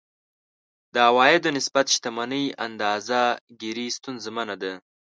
د 0.93 0.95
عوایدو 1.09 1.49
نسبت 1.57 1.85
شتمنۍ 1.95 2.45
اندازه 2.67 3.21
ګیري 3.61 3.87
ستونزمنه 3.97 4.55
ده. 4.61 4.73